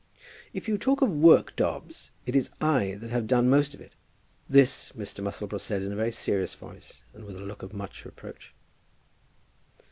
"If 0.51 0.67
you 0.67 0.79
talk 0.79 1.03
of 1.03 1.15
work, 1.15 1.55
Dobbs, 1.55 2.09
it 2.25 2.35
is 2.35 2.49
I 2.59 2.95
that 2.95 3.11
have 3.11 3.27
done 3.27 3.45
the 3.45 3.51
most 3.51 3.75
of 3.75 3.81
it." 3.81 3.91
This 4.49 4.91
Mr. 4.97 5.23
Musselboro 5.23 5.61
said 5.61 5.83
in 5.83 5.91
a 5.91 5.95
very 5.95 6.11
serious 6.11 6.55
voice, 6.55 7.03
and 7.13 7.23
with 7.23 7.35
a 7.35 7.39
look 7.39 7.61
of 7.61 7.71
much 7.71 8.03
reproach. 8.03 8.51